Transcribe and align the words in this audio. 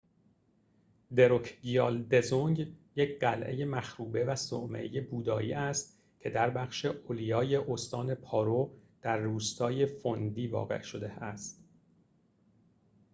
دروکگیال 1.15 2.03
دزونگ 2.03 2.73
یک 2.95 3.19
قلعه 3.19 3.65
مخروبه 3.65 4.25
و 4.25 4.35
صومعه 4.35 5.01
بودایی 5.01 5.53
است 5.53 5.97
که 6.19 6.29
در 6.29 6.49
بخش 6.49 6.85
اولیای 6.85 7.55
استان 7.55 8.15
پارو 8.15 8.71
در 9.01 9.17
روستای 9.17 9.85
فوندی 9.85 10.47
واقع 10.47 10.81
شده 10.81 11.11
است 11.11 11.63